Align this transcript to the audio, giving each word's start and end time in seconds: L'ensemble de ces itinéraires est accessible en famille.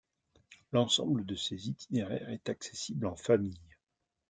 L'ensemble 0.73 1.27
de 1.27 1.35
ces 1.35 1.67
itinéraires 1.69 2.31
est 2.31 2.49
accessible 2.49 3.05
en 3.05 3.15
famille. 3.15 3.59